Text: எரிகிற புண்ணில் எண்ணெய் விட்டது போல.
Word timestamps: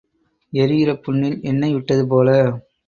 எரிகிற 0.53 0.95
புண்ணில் 0.95 1.37
எண்ணெய் 1.43 1.73
விட்டது 1.73 2.05
போல. 2.07 2.29